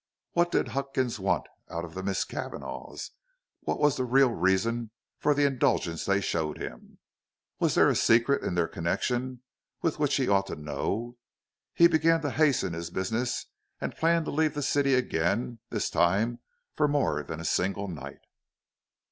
[0.31, 2.99] What did Huckins want of the Misses Cavanagh, and
[3.59, 4.89] what was the real reason
[5.19, 6.97] for the indulgence they showed him?
[7.59, 9.43] Was there a secret in their connection
[9.81, 11.17] which he ought to know?
[11.75, 13.45] He began to hasten his business
[13.79, 16.39] and plan to leave the city again, this time
[16.73, 18.21] for more than a single night.